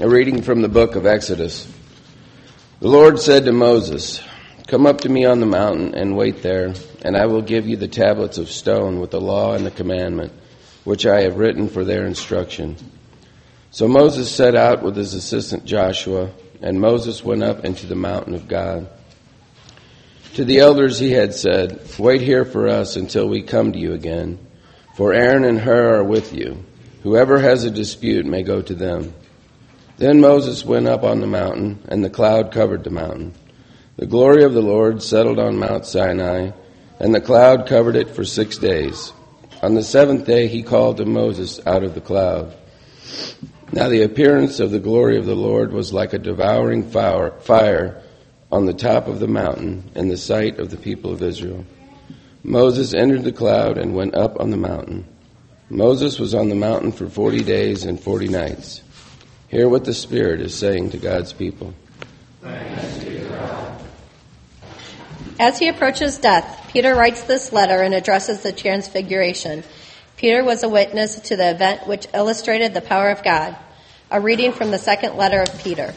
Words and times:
A 0.00 0.08
reading 0.08 0.42
from 0.42 0.60
the 0.60 0.68
book 0.68 0.96
of 0.96 1.06
Exodus. 1.06 1.72
The 2.80 2.88
Lord 2.88 3.20
said 3.20 3.44
to 3.44 3.52
Moses, 3.52 4.20
Come 4.66 4.86
up 4.86 5.02
to 5.02 5.08
me 5.08 5.24
on 5.24 5.38
the 5.38 5.46
mountain 5.46 5.94
and 5.94 6.16
wait 6.16 6.42
there, 6.42 6.74
and 7.02 7.16
I 7.16 7.26
will 7.26 7.42
give 7.42 7.68
you 7.68 7.76
the 7.76 7.86
tablets 7.86 8.36
of 8.36 8.50
stone 8.50 8.98
with 8.98 9.12
the 9.12 9.20
law 9.20 9.54
and 9.54 9.64
the 9.64 9.70
commandment, 9.70 10.32
which 10.82 11.06
I 11.06 11.20
have 11.20 11.36
written 11.36 11.68
for 11.68 11.84
their 11.84 12.06
instruction. 12.06 12.74
So 13.70 13.86
Moses 13.86 14.28
set 14.34 14.56
out 14.56 14.82
with 14.82 14.96
his 14.96 15.14
assistant 15.14 15.64
Joshua, 15.64 16.32
and 16.60 16.80
Moses 16.80 17.22
went 17.22 17.44
up 17.44 17.64
into 17.64 17.86
the 17.86 17.94
mountain 17.94 18.34
of 18.34 18.48
God. 18.48 18.88
To 20.34 20.44
the 20.44 20.58
elders 20.58 20.98
he 20.98 21.12
had 21.12 21.34
said, 21.34 21.80
Wait 22.00 22.20
here 22.20 22.44
for 22.44 22.66
us 22.66 22.96
until 22.96 23.28
we 23.28 23.42
come 23.42 23.70
to 23.70 23.78
you 23.78 23.92
again, 23.92 24.44
for 24.96 25.14
Aaron 25.14 25.44
and 25.44 25.60
Hur 25.60 26.00
are 26.00 26.04
with 26.04 26.32
you. 26.32 26.64
Whoever 27.04 27.38
has 27.38 27.62
a 27.62 27.70
dispute 27.70 28.26
may 28.26 28.42
go 28.42 28.60
to 28.60 28.74
them. 28.74 29.14
Then 30.04 30.20
Moses 30.20 30.66
went 30.66 30.86
up 30.86 31.02
on 31.02 31.22
the 31.22 31.26
mountain, 31.26 31.82
and 31.88 32.04
the 32.04 32.10
cloud 32.10 32.52
covered 32.52 32.84
the 32.84 32.90
mountain. 32.90 33.32
The 33.96 34.04
glory 34.04 34.44
of 34.44 34.52
the 34.52 34.60
Lord 34.60 35.02
settled 35.02 35.38
on 35.38 35.56
Mount 35.56 35.86
Sinai, 35.86 36.50
and 37.00 37.14
the 37.14 37.22
cloud 37.22 37.66
covered 37.66 37.96
it 37.96 38.10
for 38.10 38.22
six 38.22 38.58
days. 38.58 39.14
On 39.62 39.74
the 39.74 39.82
seventh 39.82 40.26
day 40.26 40.46
he 40.46 40.62
called 40.62 40.98
to 40.98 41.06
Moses 41.06 41.58
out 41.64 41.84
of 41.84 41.94
the 41.94 42.02
cloud. 42.02 42.54
Now 43.72 43.88
the 43.88 44.02
appearance 44.02 44.60
of 44.60 44.72
the 44.72 44.78
glory 44.78 45.16
of 45.16 45.24
the 45.24 45.34
Lord 45.34 45.72
was 45.72 45.94
like 45.94 46.12
a 46.12 46.18
devouring 46.18 46.90
fire 46.90 48.02
on 48.52 48.66
the 48.66 48.74
top 48.74 49.08
of 49.08 49.20
the 49.20 49.26
mountain 49.26 49.90
in 49.94 50.08
the 50.08 50.18
sight 50.18 50.58
of 50.58 50.68
the 50.68 50.76
people 50.76 51.12
of 51.12 51.22
Israel. 51.22 51.64
Moses 52.42 52.92
entered 52.92 53.24
the 53.24 53.32
cloud 53.32 53.78
and 53.78 53.94
went 53.94 54.14
up 54.14 54.38
on 54.38 54.50
the 54.50 54.58
mountain. 54.58 55.06
Moses 55.70 56.18
was 56.18 56.34
on 56.34 56.50
the 56.50 56.54
mountain 56.54 56.92
for 56.92 57.08
forty 57.08 57.42
days 57.42 57.86
and 57.86 57.98
forty 57.98 58.28
nights. 58.28 58.82
Hear 59.54 59.68
what 59.68 59.84
the 59.84 59.94
Spirit 59.94 60.40
is 60.40 60.52
saying 60.52 60.90
to 60.90 60.98
God's 60.98 61.32
people. 61.32 61.74
As 65.38 65.60
he 65.60 65.68
approaches 65.68 66.18
death, 66.18 66.68
Peter 66.72 66.96
writes 66.96 67.22
this 67.22 67.52
letter 67.52 67.80
and 67.80 67.94
addresses 67.94 68.42
the 68.42 68.50
Transfiguration. 68.50 69.62
Peter 70.16 70.42
was 70.42 70.64
a 70.64 70.68
witness 70.68 71.20
to 71.20 71.36
the 71.36 71.52
event 71.52 71.86
which 71.86 72.08
illustrated 72.12 72.74
the 72.74 72.80
power 72.80 73.10
of 73.10 73.22
God. 73.22 73.56
A 74.10 74.20
reading 74.20 74.50
from 74.50 74.72
the 74.72 74.78
second 74.78 75.16
letter 75.16 75.42
of 75.42 75.62
Peter. 75.62 75.94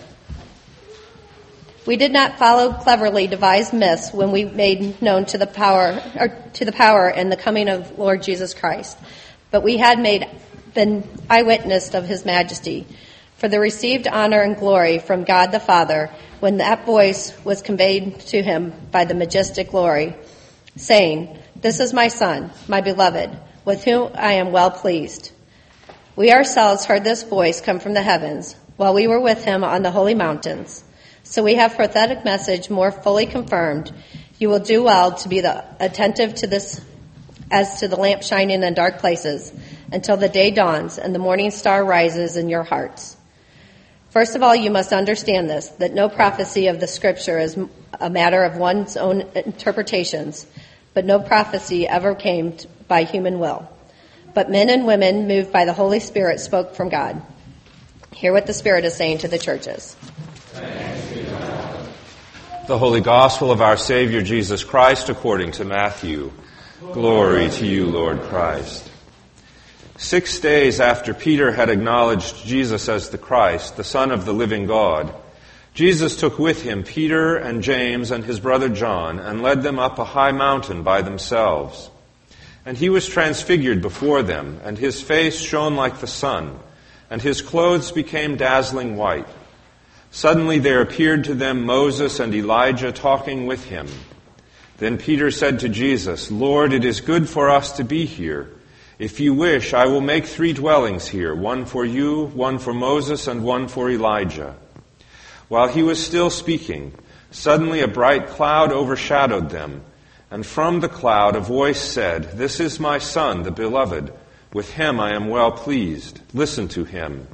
We 1.87 1.95
did 1.95 2.13
not 2.13 2.37
follow 2.37 2.73
cleverly 2.73 3.25
devised 3.25 3.73
myths 3.73 4.13
when 4.13 4.31
we 4.31 4.45
made 4.45 5.01
known 5.01 5.25
to 5.25 5.39
the 5.39 5.47
power 5.47 5.99
or 6.15 6.27
to 6.27 6.63
the 6.63 6.71
power 6.71 7.09
and 7.09 7.31
the 7.31 7.37
coming 7.37 7.69
of 7.69 7.97
Lord 7.97 8.21
Jesus 8.21 8.53
Christ, 8.53 8.99
but 9.49 9.63
we 9.63 9.77
had 9.77 9.97
made 9.97 10.29
been 10.75 11.09
eyewitness 11.27 11.95
of 11.95 12.05
his 12.05 12.23
majesty 12.23 12.85
for 13.37 13.47
the 13.47 13.59
received 13.59 14.07
honor 14.07 14.41
and 14.41 14.57
glory 14.57 14.99
from 14.99 15.23
God 15.23 15.51
the 15.51 15.59
Father 15.59 16.09
when 16.39 16.57
that 16.57 16.85
voice 16.85 17.33
was 17.43 17.61
conveyed 17.61 18.19
to 18.19 18.41
him 18.41 18.73
by 18.91 19.05
the 19.05 19.13
majestic 19.13 19.69
glory, 19.69 20.15
saying, 20.75 21.37
This 21.55 21.79
is 21.79 21.93
my 21.93 22.07
Son, 22.07 22.51
my 22.67 22.81
beloved, 22.81 23.29
with 23.65 23.83
whom 23.83 24.11
I 24.15 24.33
am 24.33 24.51
well 24.51 24.71
pleased. 24.71 25.31
We 26.15 26.31
ourselves 26.31 26.85
heard 26.85 27.03
this 27.03 27.23
voice 27.23 27.61
come 27.61 27.79
from 27.79 27.93
the 27.93 28.01
heavens 28.01 28.55
while 28.75 28.93
we 28.93 29.07
were 29.07 29.19
with 29.19 29.43
him 29.43 29.63
on 29.63 29.83
the 29.83 29.91
holy 29.91 30.15
mountains. 30.15 30.83
So 31.23 31.43
we 31.43 31.55
have 31.55 31.75
prophetic 31.75 32.23
message 32.23 32.69
more 32.69 32.91
fully 32.91 33.25
confirmed. 33.25 33.91
You 34.39 34.49
will 34.49 34.59
do 34.59 34.83
well 34.83 35.13
to 35.17 35.29
be 35.29 35.41
the, 35.41 35.65
attentive 35.79 36.35
to 36.35 36.47
this 36.47 36.81
as 37.51 37.81
to 37.81 37.87
the 37.87 37.97
lamp 37.97 38.23
shining 38.23 38.63
in 38.63 38.73
dark 38.73 38.99
places 38.99 39.51
until 39.91 40.17
the 40.17 40.29
day 40.29 40.51
dawns 40.51 40.97
and 40.97 41.13
the 41.13 41.19
morning 41.19 41.51
star 41.51 41.83
rises 41.83 42.37
in 42.37 42.49
your 42.49 42.63
hearts. 42.63 43.16
First 44.17 44.35
of 44.35 44.41
all, 44.41 44.55
you 44.55 44.71
must 44.71 44.93
understand 44.93 45.47
this, 45.47 45.69
that 45.77 45.93
no 45.93 46.09
prophecy 46.09 46.69
of 46.69 46.79
the 46.79 46.87
scripture 46.87 47.37
is 47.37 47.55
a 47.99 48.09
matter 48.09 48.43
of 48.43 48.57
one's 48.57 48.97
own 48.97 49.21
interpretations, 49.35 50.47
but 50.95 51.05
no 51.05 51.19
prophecy 51.19 51.87
ever 51.87 52.15
came 52.15 52.57
by 52.87 53.03
human 53.03 53.37
will. 53.37 53.69
But 54.33 54.49
men 54.49 54.71
and 54.71 54.87
women 54.87 55.27
moved 55.27 55.51
by 55.51 55.65
the 55.65 55.73
Holy 55.73 55.99
Spirit 55.99 56.39
spoke 56.39 56.73
from 56.73 56.89
God. 56.89 57.21
Hear 58.11 58.33
what 58.33 58.47
the 58.47 58.55
Spirit 58.55 58.85
is 58.85 58.95
saying 58.95 59.19
to 59.19 59.27
the 59.27 59.37
churches. 59.37 59.95
The 62.65 62.79
Holy 62.79 63.01
Gospel 63.01 63.51
of 63.51 63.61
our 63.61 63.77
Savior 63.77 64.23
Jesus 64.23 64.63
Christ 64.63 65.09
according 65.09 65.51
to 65.51 65.63
Matthew. 65.63 66.31
Glory 66.91 67.49
to 67.51 67.67
you, 67.67 67.85
Lord 67.85 68.19
Christ. 68.21 68.89
Six 69.97 70.39
days 70.39 70.79
after 70.79 71.15
Peter 71.15 71.51
had 71.51 71.71
acknowledged 71.71 72.45
Jesus 72.45 72.87
as 72.87 73.09
the 73.09 73.17
Christ, 73.17 73.77
the 73.77 73.83
Son 73.83 74.11
of 74.11 74.25
the 74.25 74.33
living 74.33 74.67
God, 74.67 75.11
Jesus 75.73 76.15
took 76.15 76.37
with 76.37 76.61
him 76.61 76.83
Peter 76.83 77.35
and 77.35 77.63
James 77.63 78.11
and 78.11 78.23
his 78.23 78.39
brother 78.39 78.69
John 78.69 79.19
and 79.19 79.41
led 79.41 79.63
them 79.63 79.79
up 79.79 79.97
a 79.97 80.03
high 80.03 80.31
mountain 80.31 80.83
by 80.83 81.01
themselves. 81.01 81.89
And 82.63 82.77
he 82.77 82.89
was 82.89 83.07
transfigured 83.07 83.81
before 83.81 84.21
them, 84.21 84.59
and 84.63 84.77
his 84.77 85.01
face 85.01 85.39
shone 85.39 85.75
like 85.75 85.99
the 85.99 86.07
sun, 86.07 86.59
and 87.09 87.21
his 87.21 87.41
clothes 87.41 87.91
became 87.91 88.37
dazzling 88.37 88.97
white. 88.97 89.27
Suddenly 90.11 90.59
there 90.59 90.81
appeared 90.81 91.23
to 91.23 91.33
them 91.33 91.65
Moses 91.65 92.19
and 92.19 92.35
Elijah 92.35 92.91
talking 92.91 93.47
with 93.47 93.65
him. 93.65 93.87
Then 94.77 94.99
Peter 94.99 95.31
said 95.31 95.59
to 95.61 95.69
Jesus, 95.69 96.29
Lord, 96.29 96.71
it 96.71 96.85
is 96.85 97.01
good 97.01 97.27
for 97.27 97.49
us 97.49 97.71
to 97.73 97.83
be 97.83 98.05
here. 98.05 98.51
If 98.99 99.19
you 99.19 99.35
wish, 99.35 99.75
I 99.75 99.85
will 99.85 100.01
make 100.01 100.25
three 100.25 100.53
dwellings 100.53 101.07
here, 101.07 101.35
one 101.35 101.65
for 101.65 101.85
you, 101.85 102.25
one 102.33 102.57
for 102.57 102.73
Moses, 102.73 103.27
and 103.27 103.43
one 103.43 103.67
for 103.67 103.91
Elijah. 103.91 104.55
While 105.49 105.67
he 105.67 105.83
was 105.83 106.03
still 106.03 106.31
speaking, 106.31 106.93
suddenly 107.29 107.81
a 107.81 107.87
bright 107.87 108.27
cloud 108.27 108.71
overshadowed 108.71 109.51
them, 109.51 109.83
and 110.31 110.43
from 110.43 110.79
the 110.79 110.89
cloud 110.89 111.35
a 111.35 111.39
voice 111.39 111.79
said, 111.79 112.37
This 112.37 112.59
is 112.59 112.79
my 112.79 112.97
son, 112.97 113.43
the 113.43 113.51
beloved. 113.51 114.11
With 114.51 114.73
him 114.73 114.99
I 114.99 115.13
am 115.13 115.27
well 115.27 115.51
pleased. 115.51 116.19
Listen 116.33 116.67
to 116.69 116.83
him. 116.83 117.27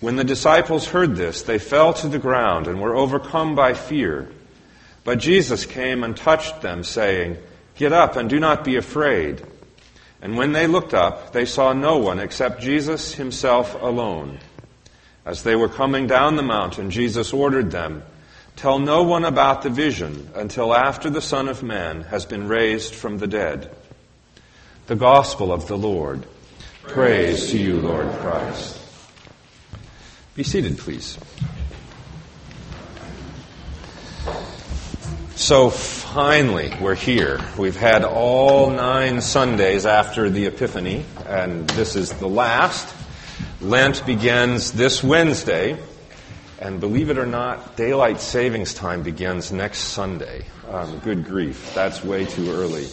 When 0.00 0.16
the 0.16 0.24
disciples 0.24 0.86
heard 0.86 1.16
this, 1.16 1.42
they 1.42 1.58
fell 1.58 1.94
to 1.94 2.08
the 2.08 2.18
ground 2.18 2.66
and 2.66 2.80
were 2.80 2.94
overcome 2.94 3.54
by 3.54 3.72
fear. 3.72 4.28
But 5.02 5.18
Jesus 5.18 5.64
came 5.64 6.04
and 6.04 6.14
touched 6.14 6.60
them, 6.60 6.84
saying, 6.84 7.38
Get 7.76 7.94
up 7.94 8.16
and 8.16 8.28
do 8.28 8.38
not 8.38 8.64
be 8.64 8.76
afraid. 8.76 9.42
And 10.20 10.36
when 10.36 10.52
they 10.52 10.66
looked 10.66 10.94
up, 10.94 11.32
they 11.32 11.44
saw 11.44 11.72
no 11.72 11.98
one 11.98 12.18
except 12.18 12.60
Jesus 12.60 13.14
himself 13.14 13.80
alone. 13.80 14.38
As 15.24 15.42
they 15.42 15.54
were 15.54 15.68
coming 15.68 16.06
down 16.06 16.36
the 16.36 16.42
mountain, 16.42 16.90
Jesus 16.90 17.32
ordered 17.32 17.70
them, 17.70 18.02
Tell 18.56 18.80
no 18.80 19.04
one 19.04 19.24
about 19.24 19.62
the 19.62 19.70
vision 19.70 20.30
until 20.34 20.74
after 20.74 21.10
the 21.10 21.20
Son 21.20 21.48
of 21.48 21.62
Man 21.62 22.02
has 22.04 22.26
been 22.26 22.48
raised 22.48 22.94
from 22.94 23.18
the 23.18 23.28
dead. 23.28 23.70
The 24.86 24.96
Gospel 24.96 25.52
of 25.52 25.68
the 25.68 25.78
Lord. 25.78 26.26
Praise 26.82 27.50
to 27.50 27.58
you, 27.58 27.80
Lord 27.80 28.10
Christ. 28.18 28.80
Be 30.34 30.42
seated, 30.42 30.78
please. 30.78 31.18
So 35.38 35.70
finally, 35.70 36.74
we're 36.80 36.96
here. 36.96 37.40
We've 37.56 37.76
had 37.76 38.02
all 38.02 38.70
nine 38.70 39.20
Sundays 39.20 39.86
after 39.86 40.28
the 40.28 40.46
Epiphany, 40.46 41.04
and 41.26 41.70
this 41.70 41.94
is 41.94 42.12
the 42.14 42.26
last. 42.26 42.92
Lent 43.60 44.04
begins 44.04 44.72
this 44.72 45.00
Wednesday, 45.00 45.78
and 46.58 46.80
believe 46.80 47.08
it 47.08 47.18
or 47.18 47.24
not, 47.24 47.76
daylight 47.76 48.20
savings 48.20 48.74
time 48.74 49.04
begins 49.04 49.52
next 49.52 49.78
Sunday. 49.78 50.44
Um, 50.68 50.98
good 50.98 51.24
grief, 51.24 51.72
that's 51.72 52.02
way 52.02 52.24
too 52.24 52.50
early. 52.50 52.88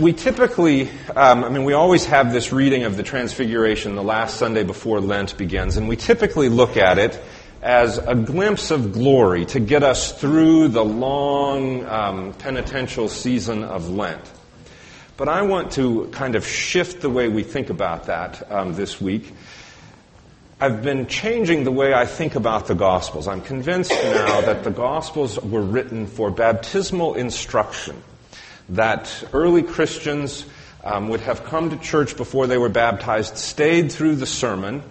We 0.00 0.12
typically, 0.12 0.90
um, 1.14 1.44
I 1.44 1.48
mean, 1.48 1.62
we 1.62 1.74
always 1.74 2.06
have 2.06 2.32
this 2.32 2.52
reading 2.52 2.82
of 2.82 2.96
the 2.96 3.04
Transfiguration 3.04 3.94
the 3.94 4.02
last 4.02 4.36
Sunday 4.36 4.64
before 4.64 5.00
Lent 5.00 5.38
begins, 5.38 5.76
and 5.76 5.86
we 5.86 5.94
typically 5.94 6.48
look 6.48 6.76
at 6.76 6.98
it 6.98 7.22
as 7.62 7.98
a 7.98 8.16
glimpse 8.16 8.72
of 8.72 8.92
glory 8.92 9.46
to 9.46 9.60
get 9.60 9.84
us 9.84 10.12
through 10.20 10.66
the 10.68 10.84
long 10.84 11.86
um, 11.86 12.32
penitential 12.34 13.08
season 13.08 13.62
of 13.62 13.88
Lent. 13.88 14.20
But 15.16 15.28
I 15.28 15.42
want 15.42 15.70
to 15.72 16.08
kind 16.08 16.34
of 16.34 16.44
shift 16.44 17.02
the 17.02 17.10
way 17.10 17.28
we 17.28 17.44
think 17.44 17.70
about 17.70 18.06
that 18.06 18.50
um, 18.50 18.74
this 18.74 19.00
week. 19.00 19.32
I've 20.60 20.82
been 20.82 21.06
changing 21.06 21.62
the 21.62 21.70
way 21.70 21.94
I 21.94 22.04
think 22.04 22.34
about 22.34 22.66
the 22.66 22.74
Gospels. 22.74 23.28
I'm 23.28 23.40
convinced 23.40 23.90
now 23.90 24.40
that 24.40 24.64
the 24.64 24.70
Gospels 24.70 25.38
were 25.40 25.62
written 25.62 26.08
for 26.08 26.32
baptismal 26.32 27.14
instruction, 27.14 28.02
that 28.70 29.24
early 29.32 29.62
Christians 29.62 30.46
um, 30.82 31.08
would 31.10 31.20
have 31.20 31.44
come 31.44 31.70
to 31.70 31.76
church 31.76 32.16
before 32.16 32.48
they 32.48 32.58
were 32.58 32.68
baptized, 32.68 33.36
stayed 33.36 33.92
through 33.92 34.16
the 34.16 34.26
sermon, 34.26 34.82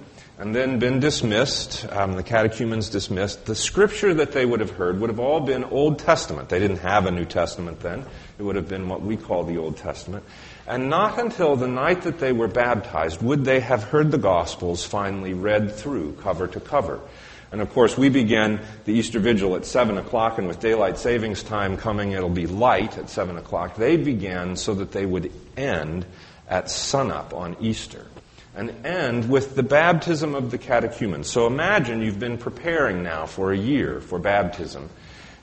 and 0.41 0.55
then 0.55 0.79
been 0.79 0.99
dismissed, 0.99 1.85
um, 1.91 2.13
the 2.13 2.23
catechumens 2.23 2.89
dismissed, 2.89 3.45
the 3.45 3.53
scripture 3.53 4.11
that 4.15 4.31
they 4.31 4.43
would 4.43 4.59
have 4.59 4.71
heard 4.71 4.99
would 4.99 5.11
have 5.11 5.19
all 5.19 5.39
been 5.39 5.63
Old 5.63 5.99
Testament. 5.99 6.49
They 6.49 6.57
didn't 6.57 6.79
have 6.79 7.05
a 7.05 7.11
New 7.11 7.25
Testament 7.25 7.79
then. 7.81 8.03
It 8.39 8.41
would 8.41 8.55
have 8.55 8.67
been 8.67 8.89
what 8.89 9.03
we 9.03 9.17
call 9.17 9.43
the 9.43 9.59
Old 9.59 9.77
Testament. 9.77 10.25
And 10.65 10.89
not 10.89 11.19
until 11.19 11.55
the 11.55 11.67
night 11.67 12.01
that 12.01 12.17
they 12.17 12.31
were 12.31 12.47
baptized 12.47 13.21
would 13.21 13.45
they 13.45 13.59
have 13.59 13.83
heard 13.83 14.09
the 14.09 14.17
Gospels 14.17 14.83
finally 14.83 15.35
read 15.35 15.75
through, 15.75 16.13
cover 16.13 16.47
to 16.47 16.59
cover. 16.59 17.01
And 17.51 17.61
of 17.61 17.69
course, 17.69 17.95
we 17.95 18.09
begin 18.09 18.61
the 18.85 18.93
Easter 18.93 19.19
Vigil 19.19 19.55
at 19.55 19.63
7 19.63 19.99
o'clock, 19.99 20.39
and 20.39 20.47
with 20.47 20.59
daylight 20.59 20.97
savings 20.97 21.43
time 21.43 21.77
coming, 21.77 22.13
it'll 22.13 22.31
be 22.31 22.47
light 22.47 22.97
at 22.97 23.11
7 23.11 23.37
o'clock. 23.37 23.75
They 23.75 23.95
began 23.95 24.55
so 24.55 24.73
that 24.73 24.91
they 24.91 25.05
would 25.05 25.31
end 25.55 26.07
at 26.49 26.71
sunup 26.71 27.31
on 27.35 27.57
Easter 27.59 28.07
and 28.55 28.85
end 28.85 29.29
with 29.29 29.55
the 29.55 29.63
baptism 29.63 30.35
of 30.35 30.51
the 30.51 30.57
catechumen. 30.57 31.23
So 31.23 31.47
imagine 31.47 32.01
you've 32.01 32.19
been 32.19 32.37
preparing 32.37 33.03
now 33.03 33.25
for 33.25 33.51
a 33.51 33.57
year 33.57 34.01
for 34.01 34.19
baptism, 34.19 34.89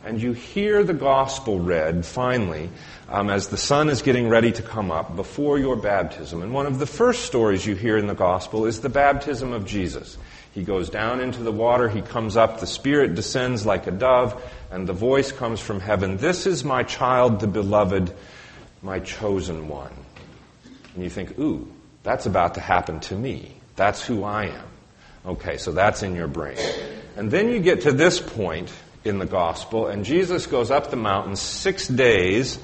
and 0.04 0.20
you 0.20 0.32
hear 0.32 0.84
the 0.84 0.94
gospel 0.94 1.58
read 1.58 2.04
finally 2.04 2.70
um, 3.08 3.30
as 3.30 3.48
the 3.48 3.56
sun 3.56 3.88
is 3.88 4.02
getting 4.02 4.28
ready 4.28 4.52
to 4.52 4.62
come 4.62 4.90
up 4.90 5.16
before 5.16 5.58
your 5.58 5.76
baptism. 5.76 6.42
And 6.42 6.52
one 6.52 6.66
of 6.66 6.78
the 6.78 6.86
first 6.86 7.24
stories 7.24 7.66
you 7.66 7.74
hear 7.74 7.96
in 7.96 8.06
the 8.06 8.14
gospel 8.14 8.66
is 8.66 8.80
the 8.80 8.90
baptism 8.90 9.52
of 9.52 9.64
Jesus. 9.64 10.18
He 10.52 10.62
goes 10.62 10.90
down 10.90 11.20
into 11.20 11.42
the 11.42 11.52
water, 11.52 11.88
he 11.88 12.02
comes 12.02 12.36
up, 12.36 12.60
the 12.60 12.66
Spirit 12.66 13.14
descends 13.14 13.64
like 13.64 13.86
a 13.86 13.90
dove, 13.90 14.42
and 14.70 14.86
the 14.86 14.92
voice 14.92 15.32
comes 15.32 15.60
from 15.60 15.80
heaven 15.80 16.16
This 16.16 16.46
is 16.46 16.64
my 16.64 16.82
child, 16.82 17.40
the 17.40 17.46
beloved, 17.46 18.12
my 18.82 18.98
chosen 19.00 19.68
one. 19.68 19.92
And 20.94 21.04
you 21.04 21.10
think, 21.10 21.38
ooh, 21.38 21.72
that's 22.02 22.26
about 22.26 22.54
to 22.54 22.60
happen 22.60 23.00
to 23.00 23.14
me. 23.14 23.54
That's 23.76 24.04
who 24.04 24.24
I 24.24 24.46
am. 24.46 24.66
Okay, 25.26 25.58
so 25.58 25.72
that's 25.72 26.02
in 26.02 26.14
your 26.14 26.28
brain. 26.28 26.58
And 27.16 27.30
then 27.30 27.48
you 27.48 27.58
get 27.58 27.82
to 27.82 27.92
this 27.92 28.20
point 28.20 28.72
in 29.04 29.18
the 29.18 29.26
gospel, 29.26 29.86
and 29.86 30.04
Jesus 30.04 30.46
goes 30.46 30.70
up 30.70 30.90
the 30.90 30.96
mountain 30.96 31.36
six 31.36 31.88
days 31.88 32.58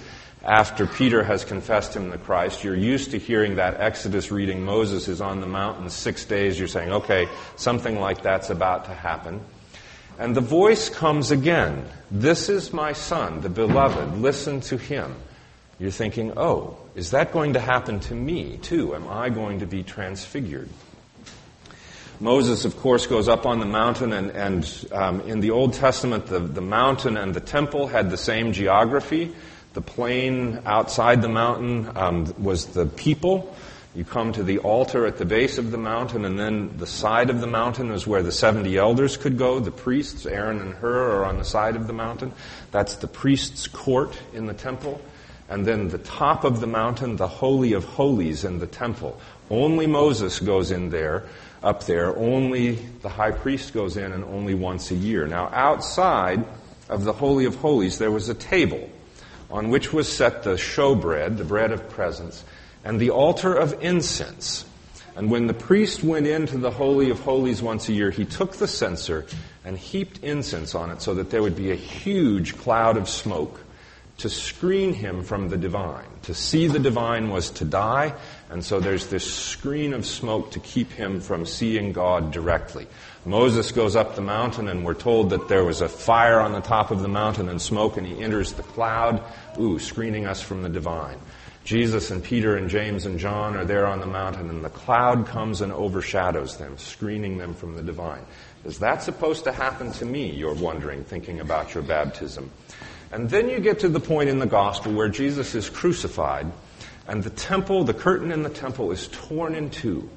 after 0.45 0.87
Peter 0.87 1.25
has 1.25 1.45
confessed 1.45 1.97
him 1.97 2.11
the 2.11 2.19
Christ. 2.19 2.65
You're 2.65 2.77
used 2.77 3.13
to 3.13 3.19
hearing 3.19 3.57
that 3.57 3.81
Exodus 3.81 4.31
reading, 4.31 4.65
Moses 4.65 5.09
is 5.09 5.21
on 5.21 5.41
the 5.41 5.47
mountain 5.47 5.89
six 5.91 6.25
days. 6.25 6.59
You're 6.59 6.69
saying, 6.69 6.93
okay, 6.93 7.29
something 7.57 7.99
like 7.99 8.23
that's 8.23 8.51
about 8.51 8.85
to 8.87 8.95
happen. 8.95 9.41
And 10.19 10.37
the 10.37 10.41
voice 10.41 10.89
comes 10.89 11.31
again. 11.31 11.85
This 12.11 12.49
is 12.49 12.73
my 12.73 12.93
son, 12.93 13.41
the 13.41 13.49
beloved. 13.49 14.19
Listen 14.19 14.61
to 14.63 14.77
him. 14.77 15.17
You're 15.79 15.91
thinking, 15.91 16.33
oh, 16.37 16.77
is 16.95 17.11
that 17.11 17.33
going 17.33 17.55
to 17.55 17.61
happen 17.61 17.99
to 18.01 18.15
me 18.15 18.59
too? 18.59 18.95
Am 18.95 19.09
I 19.09 19.29
going 19.29 19.61
to 19.61 19.67
be 19.67 19.83
transfigured? 19.83 20.69
Moses, 22.21 22.65
of 22.65 22.77
course, 22.77 23.09
goes 23.09 23.29
up 23.29 23.45
on 23.45 23.59
the 23.59 23.67
mountain, 23.67 24.13
and, 24.13 24.31
and 24.31 24.89
um, 24.93 25.21
in 25.23 25.41
the 25.41 25.51
Old 25.51 25.75
Testament, 25.75 26.27
the, 26.27 26.39
the 26.39 26.61
mountain 26.61 27.17
and 27.17 27.35
the 27.35 27.41
temple 27.41 27.89
had 27.89 28.09
the 28.09 28.17
same 28.17 28.53
geography. 28.53 29.35
The 29.73 29.81
plain 29.81 30.61
outside 30.65 31.23
the 31.23 31.29
mountain 31.29 31.91
um, 31.97 32.33
was 32.39 32.67
the 32.67 32.87
people. 32.87 33.57
You 33.97 34.05
come 34.05 34.33
to 34.35 34.45
the 34.45 34.59
altar 34.59 35.07
at 35.07 35.19
the 35.19 35.25
base 35.25 35.59
of 35.59 35.73
the 35.73 35.79
mountain, 35.79 36.25
and 36.25 36.39
then 36.39 36.77
the 36.79 36.87
side 36.87 37.31
of 37.31 37.41
the 37.41 37.49
mountain 37.49 37.91
is 37.91 38.07
where 38.07 38.23
the 38.23 38.33
70 38.33 38.77
elders 38.77 39.17
could 39.17 39.37
go. 39.37 39.59
The 39.59 39.73
priests, 39.73 40.25
Aaron 40.25 40.61
and 40.61 40.75
Hur, 40.75 41.17
are 41.17 41.25
on 41.25 41.39
the 41.39 41.45
side 41.45 41.75
of 41.75 41.89
the 41.89 41.93
mountain. 41.93 42.33
That's 42.71 42.95
the 42.95 43.09
priest's 43.09 43.67
court 43.67 44.17
in 44.33 44.47
the 44.47 44.55
temple 44.55 45.01
and 45.49 45.67
then 45.67 45.89
the 45.89 45.99
top 45.99 46.45
of 46.45 46.61
the 46.61 46.67
mountain, 46.67 47.17
the 47.17 47.29
Holy 47.29 47.75
of 47.75 47.85
Holies 47.85 48.45
in 48.45 48.59
the 48.59 48.67
temple. 48.67 49.21
Only 49.51 49.87
Moses 49.87 50.41
goes 50.41 50.71
in 50.71 50.91
there, 50.91 51.25
up 51.63 51.85
there. 51.85 52.17
Only 52.17 52.77
the 53.03 53.09
high 53.09 53.31
priest 53.31 53.75
goes 53.75 53.97
in, 53.97 54.13
and 54.13 54.25
only 54.25 54.55
once 54.55 54.91
a 54.91 54.95
year. 54.95 55.27
Now, 55.27 55.49
outside 55.53 56.45
of 56.89 57.05
the 57.05 57.13
Holy 57.13 57.45
of 57.47 57.57
Holies, 57.57 57.99
there 57.99 58.11
was 58.11 58.29
a 58.29 58.35
table 58.35 58.89
on 59.51 59.71
which 59.71 59.93
was 59.93 60.11
set 60.11 60.43
the 60.43 60.55
showbread, 60.55 61.37
the 61.37 61.45
bread 61.45 61.73
of 61.73 61.89
presence, 61.91 62.45
and 62.85 62.99
the 62.99 63.11
altar 63.11 63.55
of 63.55 63.83
incense. 63.83 64.65
And 65.17 65.31
when 65.31 65.47
the 65.47 65.55
priest 65.55 66.03
went 66.03 66.27
into 66.27 66.59
the 66.59 66.71
Holy 66.71 67.11
of 67.11 67.21
Holies 67.21 67.63
once 67.63 67.89
a 67.89 67.93
year, 67.93 68.11
he 68.11 68.25
took 68.25 68.57
the 68.57 68.67
censer 68.67 69.27
and 69.65 69.79
heaped 69.79 70.19
incense 70.25 70.75
on 70.75 70.91
it 70.91 71.01
so 71.01 71.15
that 71.15 71.31
there 71.31 71.43
would 71.43 71.57
be 71.57 71.71
a 71.71 71.77
huge 71.77 72.57
cloud 72.59 72.97
of 72.97 73.09
smoke 73.09 73.61
to 74.19 74.29
screen 74.29 74.95
him 74.95 75.23
from 75.25 75.49
the 75.49 75.57
divine. 75.57 76.07
To 76.23 76.35
see 76.35 76.67
the 76.67 76.79
divine 76.79 77.31
was 77.31 77.51
to 77.53 77.65
die, 77.65 78.15
and 78.49 78.65
so 78.65 78.81
there's 78.81 79.09
this 79.09 79.33
screen 79.33 79.93
of 79.93 80.07
smoke 80.07 80.53
to 80.53 80.61
keep 80.61 80.93
him 80.93 81.21
from 81.21 81.45
seeing 81.45 81.93
God 81.93 82.33
directly. 82.33 82.87
Moses 83.27 83.73
goes 83.73 83.97
up 83.97 84.15
the 84.15 84.23
mountain, 84.23 84.69
and 84.69 84.85
we're 84.85 84.95
told 84.95 85.31
that 85.31 85.49
there 85.49 85.65
was 85.65 85.81
a 85.81 85.89
fire 85.89 86.41
on 86.41 86.53
the 86.53 86.61
top 86.61 86.91
of 86.91 87.03
the 87.03 87.09
mountain 87.09 87.49
and 87.49 87.61
smoke, 87.61 87.97
and 87.97 88.07
he 88.07 88.23
enters 88.23 88.53
the 88.53 88.63
cloud, 88.63 89.23
ooh, 89.59 89.79
screening 89.79 90.27
us 90.27 90.41
from 90.41 90.63
the 90.63 90.69
divine. 90.69 91.19
Jesus 91.65 92.11
and 92.11 92.23
Peter 92.23 92.57
and 92.57 92.69
James 92.69 93.07
and 93.07 93.19
John 93.19 93.57
are 93.57 93.65
there 93.65 93.87
on 93.87 94.01
the 94.01 94.07
mountain, 94.07 94.51
and 94.51 94.63
the 94.63 94.71
cloud 94.71 95.27
comes 95.27 95.63
and 95.63 95.73
overshadows 95.73 96.59
them, 96.59 96.77
screening 96.77 97.39
them 97.39 97.55
from 97.55 97.75
the 97.75 97.83
divine. 97.83 98.25
Is 98.65 98.79
that 98.79 99.03
supposed 99.03 99.45
to 99.45 99.53
happen 99.53 99.91
to 99.93 100.05
me, 100.05 100.31
you're 100.31 100.55
wondering, 100.55 101.05
thinking 101.05 101.41
about 101.41 101.75
your 101.75 101.83
baptism? 101.83 102.51
And 103.13 103.31
then 103.31 103.49
you 103.49 103.61
get 103.61 103.81
to 103.81 103.89
the 103.89 104.01
point 104.01 104.29
in 104.29 104.39
the 104.39 104.47
gospel 104.47 104.93
where 104.93 105.09
Jesus 105.09 105.55
is 105.55 105.71
crucified 105.71 106.51
and 107.07 107.23
the 107.23 107.31
temple, 107.31 107.85
the 107.85 107.95
curtain 107.95 108.33
in 108.33 108.43
the 108.43 108.49
temple 108.49 108.91
is 108.91 109.09
torn 109.09 109.55
in 109.55 109.71
two. 109.71 110.09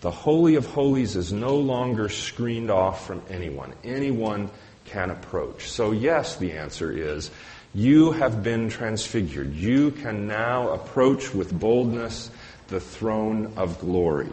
The 0.00 0.10
Holy 0.10 0.56
of 0.56 0.66
Holies 0.66 1.14
is 1.14 1.32
no 1.32 1.56
longer 1.56 2.08
screened 2.08 2.70
off 2.70 3.06
from 3.06 3.22
anyone. 3.30 3.72
Anyone 3.84 4.50
can 4.86 5.10
approach. 5.10 5.70
So, 5.70 5.92
yes, 5.92 6.36
the 6.36 6.52
answer 6.52 6.90
is 6.90 7.30
you 7.72 8.10
have 8.10 8.42
been 8.42 8.68
transfigured. 8.68 9.54
You 9.54 9.92
can 9.92 10.26
now 10.26 10.70
approach 10.70 11.32
with 11.32 11.58
boldness 11.58 12.30
the 12.66 12.80
throne 12.80 13.52
of 13.56 13.78
glory. 13.78 14.32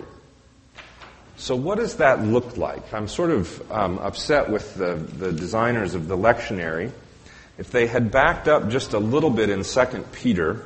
So, 1.37 1.55
what 1.55 1.77
does 1.77 1.97
that 1.97 2.23
look 2.23 2.57
like? 2.57 2.91
I'm 2.91 3.07
sort 3.07 3.29
of 3.29 3.71
um, 3.71 3.99
upset 3.99 4.49
with 4.49 4.75
the, 4.75 4.95
the 4.95 5.31
designers 5.31 5.93
of 5.93 6.07
the 6.07 6.17
lectionary 6.17 6.91
if 7.59 7.71
they 7.71 7.87
had 7.87 8.09
backed 8.09 8.47
up 8.47 8.69
just 8.69 8.93
a 8.93 8.99
little 8.99 9.29
bit 9.29 9.49
in 9.49 9.63
2 9.63 9.85
Peter, 10.13 10.65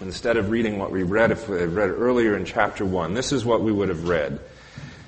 instead 0.00 0.36
of 0.36 0.50
reading 0.50 0.78
what 0.78 0.92
we 0.92 1.02
read, 1.02 1.32
if 1.32 1.48
we 1.48 1.58
had 1.58 1.74
read 1.74 1.90
earlier 1.90 2.36
in 2.36 2.44
chapter 2.44 2.84
1, 2.84 3.12
this 3.12 3.32
is 3.32 3.44
what 3.44 3.60
we 3.60 3.72
would 3.72 3.88
have 3.88 4.08
read. 4.08 4.38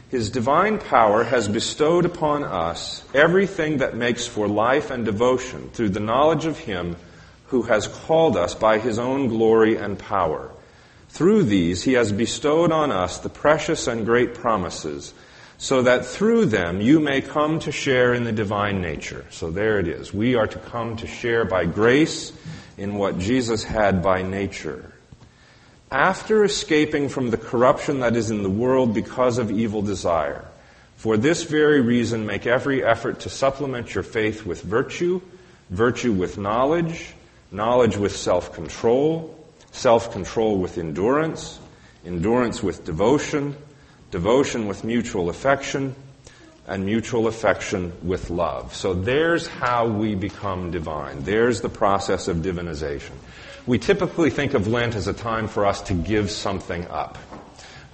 His 0.09 0.29
divine 0.29 0.79
power 0.79 1.23
has 1.23 1.47
bestowed 1.47 2.05
upon 2.05 2.43
us 2.43 3.05
everything 3.15 3.79
that 3.79 3.95
makes 3.95 4.27
for 4.27 4.49
life 4.49 4.91
and 4.91 5.05
devotion 5.05 5.71
through 5.71 5.91
the 5.91 6.01
knowledge 6.01 6.47
of 6.47 6.59
Him 6.59 6.97
who 7.47 7.63
has 7.63 7.87
called 7.87 8.37
us 8.37 8.57
by 8.57 8.81
His 8.81 8.99
own 8.99 9.29
glory 9.29 9.77
and 9.77 9.97
power. 9.97 10.51
Through 11.11 11.45
these, 11.45 11.85
He 11.85 11.93
has 11.93 12.11
bestowed 12.11 12.73
on 12.73 12.91
us 12.91 13.19
the 13.19 13.29
precious 13.29 13.87
and 13.87 14.05
great 14.05 14.35
promises 14.35 15.15
so 15.59 15.83
that 15.83 16.07
through 16.07 16.47
them 16.47 16.81
you 16.81 17.01
may 17.01 17.21
come 17.21 17.59
to 17.59 17.73
share 17.73 18.15
in 18.15 18.25
the 18.25 18.33
divine 18.33 18.81
nature. 18.81 19.27
So 19.31 19.51
there 19.51 19.81
it 19.81 19.89
is. 19.89 20.15
We 20.15 20.37
are 20.37 20.47
to 20.47 20.59
come 20.59 20.97
to 20.97 21.07
share 21.07 21.45
by 21.45 21.67
grace 21.67 22.33
in 22.77 22.95
what 22.95 23.19
Jesus 23.19 23.65
had 23.65 24.03
by 24.03 24.23
nature. 24.23 24.95
After 25.91 26.45
escaping 26.45 27.09
from 27.09 27.31
the 27.31 27.37
corruption 27.37 28.01
that 28.01 28.15
is 28.15 28.31
in 28.31 28.43
the 28.43 28.51
world 28.51 28.95
because 28.95 29.39
of 29.39 29.51
evil 29.51 29.83
desire, 29.83 30.45
for 30.97 31.17
this 31.17 31.43
very 31.43 31.81
reason 31.81 32.25
make 32.25 32.47
every 32.47 32.85
effort 32.85 33.21
to 33.21 33.31
supplement 33.31 33.95
your 33.95 34.05
faith 34.05 34.47
with 34.47 34.63
virtue, 34.63 35.21
virtue 35.71 36.13
with 36.13 36.39
knowledge, 36.39 37.15
knowledge 37.51 37.97
with 37.97 38.15
self-control, 38.15 39.35
self-control 39.73 40.59
with 40.59 40.79
endurance, 40.79 41.59
endurance 42.05 42.63
with 42.63 42.85
devotion, 42.85 43.57
devotion 44.11 44.67
with 44.67 44.85
mutual 44.85 45.29
affection, 45.29 45.95
and 46.69 46.85
mutual 46.85 47.27
affection 47.27 47.93
with 48.03 48.29
love. 48.29 48.75
So 48.75 48.93
there's 48.93 49.47
how 49.47 49.89
we 49.89 50.15
become 50.15 50.71
divine. 50.71 51.23
There's 51.23 51.63
the 51.63 51.71
process 51.71 52.29
of 52.29 52.39
divinization. 52.39 53.13
We 53.67 53.79
typically 53.79 54.31
think 54.31 54.55
of 54.55 54.69
Lent 54.69 54.95
as 54.95 55.09
a 55.09 55.15
time 55.15 55.49
for 55.49 55.65
us 55.65 55.81
to 55.83 55.95
give 55.95 56.31
something 56.31 56.87
up. 56.89 57.19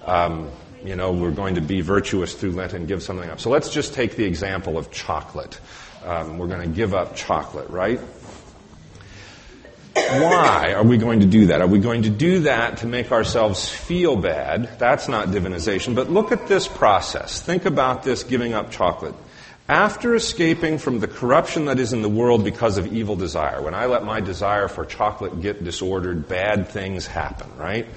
Um, 0.05 0.51
you 0.83 0.95
know, 0.95 1.13
we're 1.13 1.31
going 1.31 1.55
to 1.55 1.61
be 1.61 1.81
virtuous 1.81 2.33
through 2.33 2.51
Lent 2.51 2.73
and 2.73 2.87
give 2.87 3.01
something 3.01 3.29
up. 3.29 3.39
So 3.39 3.49
let's 3.49 3.69
just 3.69 3.93
take 3.93 4.17
the 4.17 4.25
example 4.25 4.77
of 4.77 4.91
chocolate. 4.91 5.59
Um, 6.03 6.37
we're 6.37 6.47
going 6.47 6.61
to 6.61 6.75
give 6.75 6.93
up 6.93 7.15
chocolate, 7.15 7.69
right? 7.69 7.99
Why 10.09 10.73
are 10.73 10.83
we 10.83 10.97
going 10.97 11.21
to 11.21 11.25
do 11.25 11.47
that? 11.47 11.61
Are 11.61 11.67
we 11.67 11.79
going 11.79 12.03
to 12.03 12.09
do 12.09 12.39
that 12.41 12.77
to 12.77 12.87
make 12.87 13.11
ourselves 13.11 13.67
feel 13.67 14.15
bad? 14.15 14.77
That's 14.77 15.07
not 15.07 15.29
divinization. 15.29 15.95
But 15.95 16.09
look 16.09 16.31
at 16.31 16.47
this 16.47 16.67
process. 16.67 17.41
Think 17.41 17.65
about 17.65 18.03
this 18.03 18.23
giving 18.23 18.53
up 18.53 18.71
chocolate. 18.71 19.15
After 19.67 20.13
escaping 20.13 20.77
from 20.77 20.99
the 20.99 21.07
corruption 21.07 21.65
that 21.65 21.79
is 21.79 21.91
in 21.91 22.03
the 22.03 22.09
world 22.09 22.43
because 22.43 22.77
of 22.77 22.93
evil 22.93 23.15
desire, 23.15 23.63
when 23.63 23.73
I 23.73 23.87
let 23.87 24.03
my 24.03 24.21
desire 24.21 24.67
for 24.67 24.85
chocolate 24.85 25.41
get 25.41 25.63
disordered, 25.63 26.27
bad 26.27 26.67
things 26.67 27.07
happen, 27.07 27.49
right? 27.57 27.87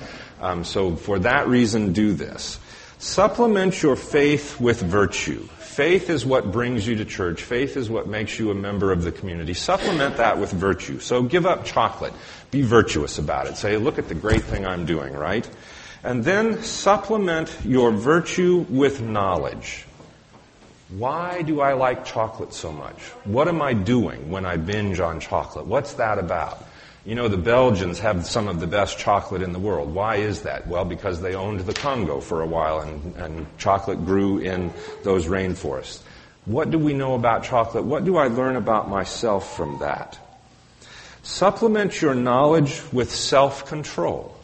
Um, 0.40 0.64
so 0.64 0.96
for 0.96 1.18
that 1.18 1.46
reason, 1.46 1.92
do 1.92 2.14
this. 2.14 2.58
Supplement 2.98 3.82
your 3.82 3.96
faith 3.96 4.58
with 4.58 4.80
virtue. 4.80 5.46
Faith 5.78 6.10
is 6.10 6.26
what 6.26 6.50
brings 6.50 6.84
you 6.88 6.96
to 6.96 7.04
church. 7.04 7.40
Faith 7.40 7.76
is 7.76 7.88
what 7.88 8.08
makes 8.08 8.36
you 8.36 8.50
a 8.50 8.54
member 8.54 8.90
of 8.90 9.04
the 9.04 9.12
community. 9.12 9.54
Supplement 9.54 10.16
that 10.16 10.36
with 10.36 10.50
virtue. 10.50 10.98
So 10.98 11.22
give 11.22 11.46
up 11.46 11.64
chocolate. 11.64 12.12
Be 12.50 12.62
virtuous 12.62 13.16
about 13.18 13.46
it. 13.46 13.56
Say, 13.56 13.76
look 13.76 13.96
at 13.96 14.08
the 14.08 14.14
great 14.16 14.42
thing 14.42 14.66
I'm 14.66 14.86
doing, 14.86 15.12
right? 15.12 15.48
And 16.02 16.24
then 16.24 16.64
supplement 16.64 17.56
your 17.64 17.92
virtue 17.92 18.66
with 18.68 19.00
knowledge. 19.00 19.84
Why 20.88 21.42
do 21.42 21.60
I 21.60 21.74
like 21.74 22.04
chocolate 22.04 22.54
so 22.54 22.72
much? 22.72 22.98
What 23.22 23.46
am 23.46 23.62
I 23.62 23.72
doing 23.72 24.32
when 24.32 24.44
I 24.44 24.56
binge 24.56 24.98
on 24.98 25.20
chocolate? 25.20 25.66
What's 25.66 25.92
that 25.92 26.18
about? 26.18 26.60
You 27.08 27.14
know, 27.14 27.26
the 27.26 27.38
Belgians 27.38 28.00
have 28.00 28.26
some 28.26 28.48
of 28.48 28.60
the 28.60 28.66
best 28.66 28.98
chocolate 28.98 29.40
in 29.40 29.54
the 29.54 29.58
world. 29.58 29.94
Why 29.94 30.16
is 30.16 30.42
that? 30.42 30.66
Well, 30.66 30.84
because 30.84 31.22
they 31.22 31.34
owned 31.34 31.60
the 31.60 31.72
Congo 31.72 32.20
for 32.20 32.42
a 32.42 32.46
while 32.46 32.80
and, 32.80 33.16
and 33.16 33.46
chocolate 33.56 34.04
grew 34.04 34.40
in 34.40 34.70
those 35.04 35.24
rainforests. 35.24 36.02
What 36.44 36.70
do 36.70 36.78
we 36.78 36.92
know 36.92 37.14
about 37.14 37.44
chocolate? 37.44 37.84
What 37.84 38.04
do 38.04 38.18
I 38.18 38.26
learn 38.26 38.56
about 38.56 38.90
myself 38.90 39.56
from 39.56 39.78
that? 39.78 40.18
Supplement 41.22 42.02
your 42.02 42.14
knowledge 42.14 42.82
with 42.92 43.10
self-control. 43.10 44.36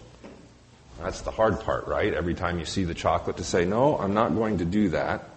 That's 1.02 1.20
the 1.20 1.32
hard 1.32 1.60
part, 1.60 1.86
right? 1.86 2.14
Every 2.14 2.32
time 2.32 2.58
you 2.58 2.64
see 2.64 2.84
the 2.84 2.94
chocolate 2.94 3.36
to 3.36 3.44
say, 3.44 3.66
no, 3.66 3.98
I'm 3.98 4.14
not 4.14 4.34
going 4.34 4.56
to 4.56 4.64
do 4.64 4.88
that. 4.88 5.28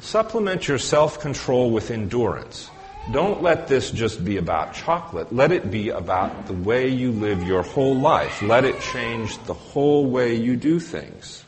Supplement 0.00 0.66
your 0.66 0.78
self-control 0.78 1.70
with 1.70 1.90
endurance. 1.90 2.70
Don't 3.10 3.42
let 3.42 3.68
this 3.68 3.90
just 3.90 4.22
be 4.22 4.36
about 4.36 4.74
chocolate. 4.74 5.32
Let 5.32 5.50
it 5.50 5.70
be 5.70 5.88
about 5.88 6.46
the 6.46 6.52
way 6.52 6.88
you 6.88 7.10
live 7.10 7.42
your 7.42 7.62
whole 7.62 7.96
life. 7.96 8.42
Let 8.42 8.66
it 8.66 8.78
change 8.80 9.38
the 9.44 9.54
whole 9.54 10.04
way 10.04 10.34
you 10.34 10.56
do 10.56 10.78
things. 10.78 11.42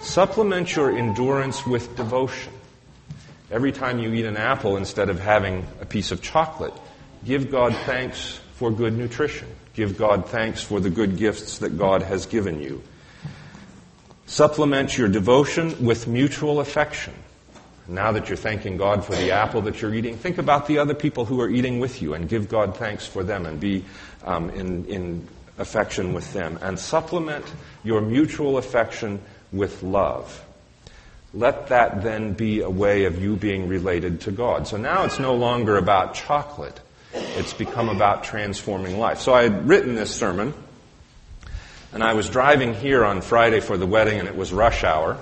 Supplement 0.00 0.76
your 0.76 0.96
endurance 0.96 1.66
with 1.66 1.96
devotion. 1.96 2.52
Every 3.50 3.72
time 3.72 3.98
you 3.98 4.12
eat 4.14 4.26
an 4.26 4.36
apple 4.36 4.76
instead 4.76 5.08
of 5.08 5.18
having 5.18 5.66
a 5.80 5.86
piece 5.86 6.12
of 6.12 6.22
chocolate, 6.22 6.74
give 7.24 7.50
God 7.50 7.74
thanks 7.84 8.38
for 8.54 8.70
good 8.70 8.96
nutrition. 8.96 9.48
Give 9.74 9.98
God 9.98 10.28
thanks 10.28 10.62
for 10.62 10.78
the 10.78 10.90
good 10.90 11.16
gifts 11.16 11.58
that 11.58 11.76
God 11.76 12.02
has 12.02 12.26
given 12.26 12.60
you. 12.60 12.82
Supplement 14.26 14.96
your 14.96 15.08
devotion 15.08 15.84
with 15.84 16.06
mutual 16.06 16.60
affection. 16.60 17.14
Now 17.88 18.12
that 18.12 18.28
you're 18.28 18.36
thanking 18.36 18.76
God 18.76 19.04
for 19.04 19.14
the 19.14 19.30
apple 19.32 19.62
that 19.62 19.80
you're 19.80 19.94
eating, 19.94 20.16
think 20.16 20.36
about 20.38 20.66
the 20.66 20.78
other 20.78 20.94
people 20.94 21.24
who 21.24 21.40
are 21.40 21.48
eating 21.48 21.80
with 21.80 22.02
you 22.02 22.14
and 22.14 22.28
give 22.28 22.48
God 22.48 22.76
thanks 22.76 23.06
for 23.06 23.24
them 23.24 23.46
and 23.46 23.58
be 23.58 23.84
um, 24.24 24.50
in, 24.50 24.84
in 24.84 25.28
affection 25.56 26.12
with 26.12 26.32
them. 26.34 26.58
And 26.60 26.78
supplement 26.78 27.44
your 27.82 28.02
mutual 28.02 28.58
affection 28.58 29.20
with 29.52 29.82
love. 29.82 30.44
Let 31.32 31.68
that 31.68 32.02
then 32.02 32.34
be 32.34 32.60
a 32.60 32.70
way 32.70 33.04
of 33.04 33.22
you 33.22 33.36
being 33.36 33.68
related 33.68 34.20
to 34.22 34.32
God. 34.32 34.66
So 34.66 34.76
now 34.76 35.04
it's 35.04 35.18
no 35.18 35.34
longer 35.34 35.78
about 35.78 36.14
chocolate. 36.14 36.78
It's 37.14 37.54
become 37.54 37.88
about 37.88 38.22
transforming 38.22 38.98
life. 38.98 39.20
So 39.20 39.32
I 39.32 39.44
had 39.44 39.66
written 39.66 39.94
this 39.94 40.14
sermon 40.14 40.52
and 41.92 42.02
I 42.02 42.12
was 42.12 42.28
driving 42.28 42.74
here 42.74 43.04
on 43.04 43.22
Friday 43.22 43.60
for 43.60 43.78
the 43.78 43.86
wedding, 43.86 44.18
and 44.18 44.28
it 44.28 44.36
was 44.36 44.52
rush 44.52 44.84
hour. 44.84 45.16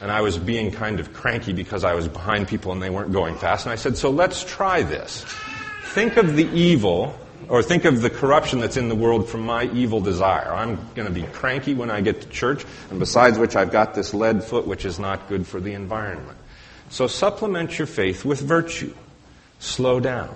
And 0.00 0.10
I 0.10 0.20
was 0.20 0.38
being 0.38 0.70
kind 0.70 1.00
of 1.00 1.12
cranky 1.12 1.52
because 1.52 1.84
I 1.84 1.94
was 1.94 2.08
behind 2.08 2.48
people 2.48 2.72
and 2.72 2.82
they 2.82 2.90
weren't 2.90 3.12
going 3.12 3.36
fast. 3.36 3.66
And 3.66 3.72
I 3.72 3.76
said, 3.76 3.96
So 3.96 4.10
let's 4.10 4.44
try 4.44 4.82
this. 4.82 5.24
Think 5.84 6.16
of 6.16 6.34
the 6.34 6.46
evil, 6.46 7.16
or 7.48 7.62
think 7.62 7.84
of 7.84 8.02
the 8.02 8.10
corruption 8.10 8.58
that's 8.58 8.76
in 8.76 8.88
the 8.88 8.94
world 8.94 9.28
from 9.28 9.42
my 9.42 9.64
evil 9.66 10.00
desire. 10.00 10.52
I'm 10.52 10.76
going 10.94 11.06
to 11.06 11.14
be 11.14 11.22
cranky 11.22 11.74
when 11.74 11.90
I 11.90 12.00
get 12.00 12.22
to 12.22 12.28
church, 12.28 12.64
and 12.90 12.98
besides 12.98 13.38
which, 13.38 13.54
I've 13.54 13.70
got 13.70 13.94
this 13.94 14.14
lead 14.14 14.42
foot, 14.42 14.66
which 14.66 14.84
is 14.84 14.98
not 14.98 15.28
good 15.28 15.46
for 15.46 15.60
the 15.60 15.72
environment. 15.74 16.38
So 16.90 17.06
supplement 17.06 17.78
your 17.78 17.86
faith 17.86 18.24
with 18.24 18.40
virtue. 18.40 18.94
Slow 19.58 20.00
down. 20.00 20.34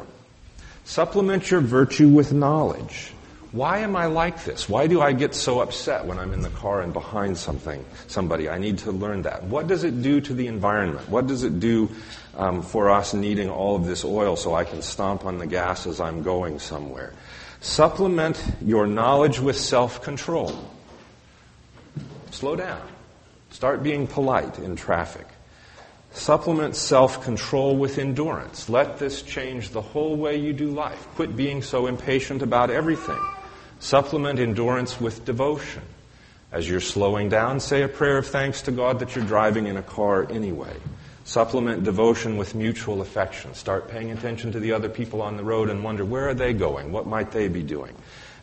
Supplement 0.85 1.50
your 1.50 1.61
virtue 1.61 2.09
with 2.09 2.33
knowledge. 2.33 3.12
Why 3.59 3.79
am 3.79 3.97
I 3.97 4.07
like 4.07 4.45
this? 4.45 4.69
Why 4.69 4.87
do 4.87 5.00
I 5.00 5.11
get 5.11 5.35
so 5.35 5.59
upset 5.59 6.07
when 6.07 6.17
I'm 6.17 6.33
in 6.33 6.43
the 6.43 6.50
car 6.50 6.81
and 6.81 6.93
behind 6.93 7.37
something, 7.37 7.85
somebody? 8.07 8.49
I 8.49 8.57
need 8.57 8.79
to 8.87 8.93
learn 8.93 9.23
that. 9.23 9.43
What 9.43 9.67
does 9.67 9.83
it 9.83 10.00
do 10.00 10.21
to 10.21 10.33
the 10.33 10.47
environment? 10.47 11.09
What 11.09 11.27
does 11.27 11.43
it 11.43 11.59
do 11.59 11.91
um, 12.37 12.62
for 12.62 12.88
us 12.88 13.15
needing 13.15 13.50
all 13.50 13.75
of 13.75 13.85
this 13.85 14.05
oil 14.05 14.37
so 14.37 14.55
I 14.55 14.62
can 14.62 14.81
stomp 14.81 15.25
on 15.25 15.38
the 15.38 15.47
gas 15.49 15.88
as 15.88 15.99
I'm 16.00 16.23
going 16.23 16.61
somewhere? 16.61 17.15
Supplement 17.61 18.41
your 18.65 18.87
knowledge 18.87 19.41
with 19.41 19.59
self-control. 19.59 20.57
Slow 22.31 22.55
down. 22.55 22.87
Start 23.50 23.83
being 23.83 24.07
polite 24.07 24.61
in 24.61 24.77
traffic. 24.77 25.27
Supplement 26.12 26.77
self-control 26.77 27.77
with 27.77 27.99
endurance. 27.99 28.69
Let 28.69 29.00
this 29.00 29.23
change 29.23 29.71
the 29.71 29.83
whole 29.83 30.15
way 30.15 30.37
you 30.37 30.53
do 30.53 30.71
life. 30.71 31.09
Quit 31.17 31.35
being 31.35 31.61
so 31.61 31.88
impatient 31.88 32.43
about 32.43 32.71
everything. 32.71 33.19
Supplement 33.81 34.39
endurance 34.39 35.01
with 35.01 35.25
devotion. 35.25 35.83
As 36.51 36.69
you're 36.69 36.81
slowing 36.81 37.29
down, 37.29 37.61
say 37.61 37.83
a 37.83 37.89
prayer 37.89 38.19
of 38.19 38.27
thanks 38.27 38.63
to 38.63 38.73
God 38.73 38.99
that 39.01 39.15
you're 39.15 39.25
driving 39.25 39.67
in 39.67 39.77
a 39.77 39.83
car 39.83 40.27
anyway. 40.31 40.75
Supplement 41.25 41.85
devotion 41.85 42.39
with 42.39 42.55
mutual 42.55 43.03
affection. 43.03 43.53
Start 43.55 43.89
paying 43.89 44.11
attention 44.11 44.53
to 44.53 44.61
the 44.61 44.73
other 44.73 44.89
people 44.89 45.21
on 45.21 45.37
the 45.37 45.45
road 45.45 45.69
and 45.69 45.85
wonder 45.85 46.05
where 46.05 46.29
are 46.29 46.35
they 46.35 46.55
going? 46.55 46.91
What 46.91 47.07
might 47.07 47.31
they 47.33 47.49
be 47.49 47.63
doing? 47.63 47.95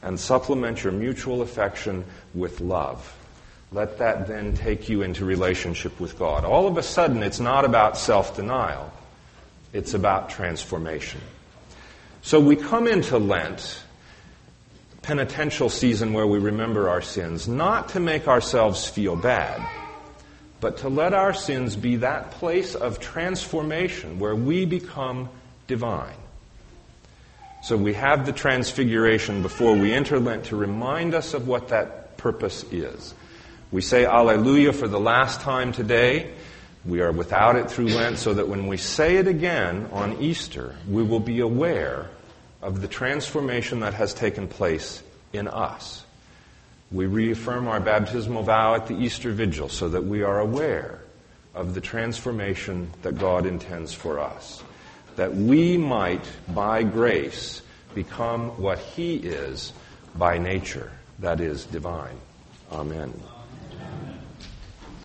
And 0.04 0.20
supplement 0.20 0.84
your 0.84 0.94
mutual 0.94 1.42
affection 1.42 2.06
with 2.36 2.62
love. 2.62 3.12
Let 3.72 3.98
that 3.98 4.28
then 4.28 4.54
take 4.54 4.88
you 4.88 5.02
into 5.02 5.26
relationship 5.26 6.00
with 6.00 6.18
God. 6.20 6.46
All 6.46 6.68
of 6.68 6.78
a 6.78 6.84
sudden, 6.84 7.24
it's 7.24 7.40
not 7.40 7.66
about 7.66 7.98
self 7.98 8.36
denial, 8.36 8.94
it's 9.74 9.96
about 9.96 10.30
transformation. 10.30 11.22
So 12.22 12.40
we 12.40 12.56
come 12.56 12.88
into 12.88 13.18
Lent 13.18 13.84
penitential 15.06 15.70
season 15.70 16.14
where 16.14 16.26
we 16.26 16.40
remember 16.40 16.90
our 16.90 17.02
sins, 17.02 17.48
not 17.48 17.90
to 17.90 18.00
make 18.00 18.28
ourselves 18.28 18.88
feel 18.88 19.16
bad, 19.16 19.62
but 20.60 20.78
to 20.78 20.90
let 20.90 21.14
our 21.14 21.34
sins 21.34 21.76
be 21.76 21.98
that 21.98 22.32
place 22.32 22.74
of 22.74 23.00
transformation 23.00 24.18
where 24.18 24.36
we 24.36 24.66
become 24.66 25.30
divine. 25.68 26.16
So 27.62 27.78
we 27.78 27.94
have 27.94 28.26
the 28.26 28.32
transfiguration 28.32 29.44
before 29.44 29.76
we 29.76 29.94
enter 29.94 30.20
Lent 30.20 30.46
to 30.46 30.56
remind 30.56 31.14
us 31.14 31.36
of 31.36 31.48
what 31.48 31.68
that 31.68 32.18
purpose 32.18 32.64
is. 32.72 33.14
We 33.72 33.82
say 33.82 34.06
Alleluia 34.06 34.74
for 34.74 34.88
the 34.88 35.00
last 35.00 35.42
time 35.42 35.72
today. 35.72 36.32
We 36.84 37.02
are 37.02 37.12
without 37.12 37.56
it 37.56 37.70
through 37.70 37.88
Lent 37.90 38.18
so 38.18 38.34
that 38.34 38.48
when 38.48 38.68
we 38.68 38.78
say 38.78 39.18
it 39.18 39.28
again 39.28 39.88
on 39.92 40.22
Easter, 40.22 40.76
we 40.90 41.04
will 41.04 41.20
be 41.20 41.42
aware 41.42 42.10
of 42.66 42.82
the 42.82 42.88
transformation 42.88 43.82
that 43.82 43.94
has 43.94 44.12
taken 44.12 44.48
place 44.48 45.04
in 45.34 45.48
us. 45.48 46.04
We 46.92 47.06
reaffirm 47.06 47.68
our 47.68 47.80
baptismal 47.80 48.42
vow 48.42 48.74
at 48.74 48.88
the 48.88 48.96
Easter 48.96 49.32
Vigil 49.32 49.70
so 49.70 49.88
that 49.90 50.04
we 50.04 50.24
are 50.24 50.40
aware 50.40 51.00
of 51.54 51.76
the 51.76 51.82
transformation 51.82 52.90
that 53.04 53.20
God 53.20 53.46
intends 53.46 53.94
for 53.94 54.20
us. 54.20 54.64
That 55.16 55.36
we 55.36 55.78
might, 55.78 56.26
by 56.56 56.82
grace, 56.82 57.62
become 57.94 58.50
what 58.60 58.80
He 58.80 59.18
is 59.18 59.72
by 60.16 60.40
nature, 60.40 60.92
that 61.20 61.42
is, 61.42 61.66
divine. 61.66 62.18
Amen. 62.72 63.14